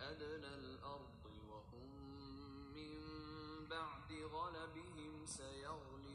أدنى 0.00 0.54
الأرض 0.54 1.24
وهم 1.48 1.90
من 2.74 2.92
بعد 3.68 4.12
غلبهم 4.12 5.26
سيغلبون. 5.26 6.14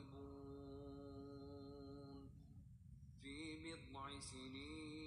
في 3.22 3.56
بضع 3.56 4.20
سنين 4.20 4.99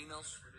renal 0.00 0.49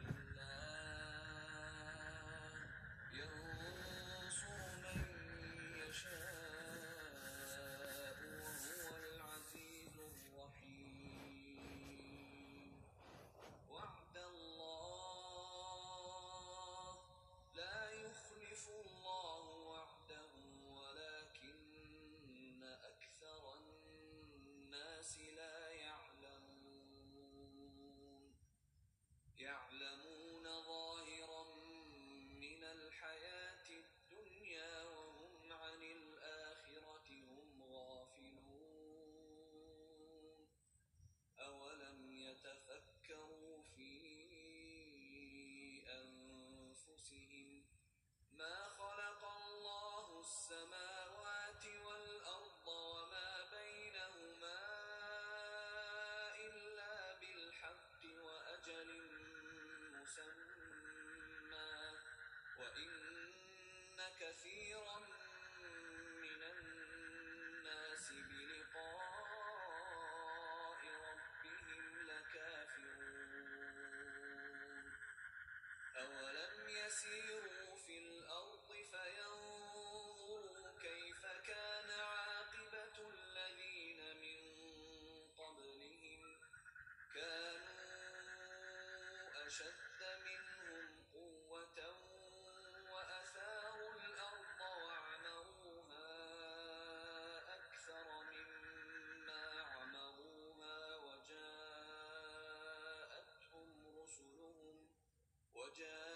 وجاء 105.55 106.10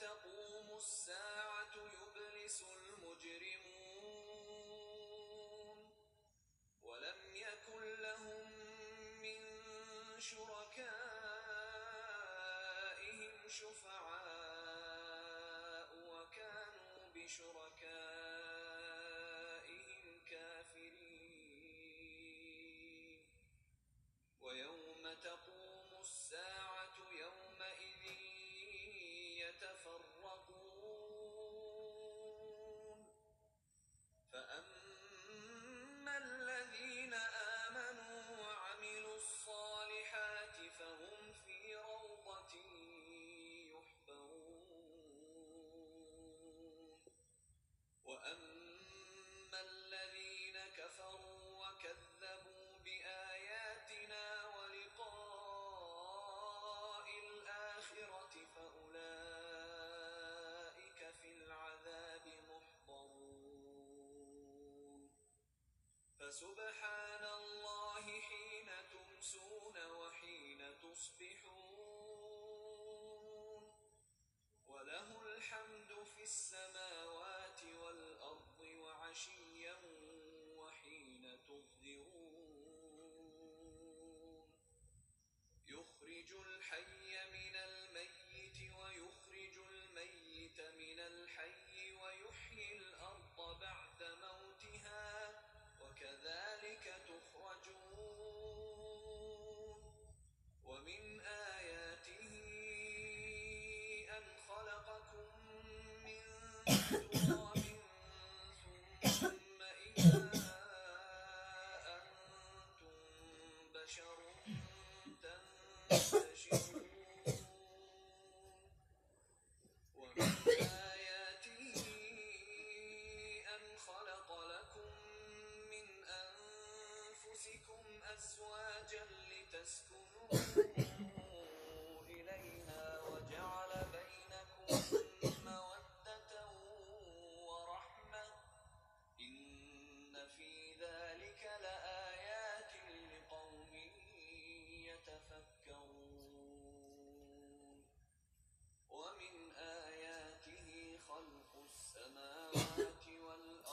تقوم 0.00 0.76
الساعة 0.76 1.74
يبلس 1.76 2.62
المجرمون 2.62 3.82
ولم 6.82 7.36
يكن 7.36 7.82
لهم 8.02 8.52
من 9.22 9.40
شركائهم 10.20 10.92
شفعاء 13.48 14.82
وكانوا 16.08 17.08
بشركاء 17.14 17.61
فسبحان 66.32 67.24
الله 67.24 68.04
حين 68.20 68.68
تمسون 68.92 69.76
وحين 69.86 70.60
تصبحون 70.78 72.12
وله 74.66 75.22
الحمد 75.22 75.92
في 76.16 76.22
السماوات 76.22 77.64
والأرض 77.64 78.60
وعشيا 78.60 79.76
وحين 80.56 81.24
تظهرون 81.48 82.82
يخرج 85.68 86.32
الحي 86.32 86.91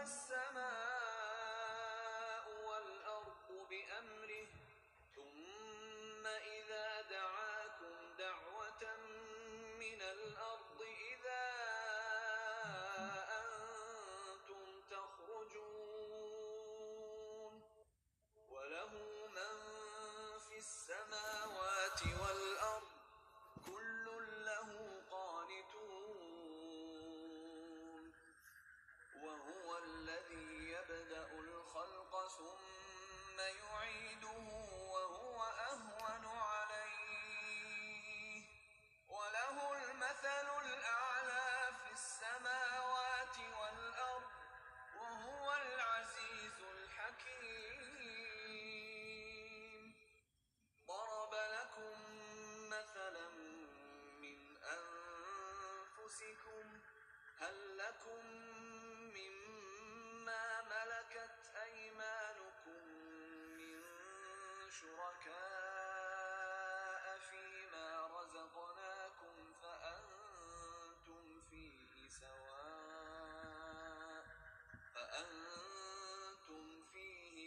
السماء 0.00 0.39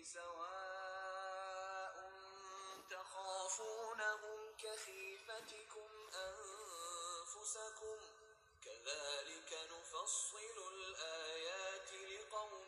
سواء 0.05 1.97
تخافونهم 2.91 4.53
كخيفتكم 4.57 5.91
أنفسكم. 6.15 7.99
كذلك 8.65 9.51
نفصل 9.73 10.59
الآيات 10.73 11.93
لقوم 11.93 12.64